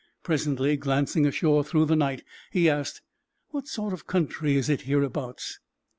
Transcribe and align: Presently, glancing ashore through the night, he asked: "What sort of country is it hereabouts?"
Presently, 0.23 0.77
glancing 0.77 1.27
ashore 1.27 1.63
through 1.63 1.85
the 1.85 1.95
night, 1.95 2.23
he 2.51 2.67
asked: 2.67 3.03
"What 3.49 3.67
sort 3.67 3.93
of 3.93 4.07
country 4.07 4.55
is 4.55 4.67
it 4.67 4.81
hereabouts?" 4.81 5.59